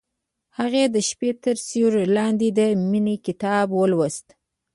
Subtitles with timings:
[0.57, 2.59] هغې د شپه تر سیوري لاندې د
[2.89, 4.25] مینې کتاب ولوست.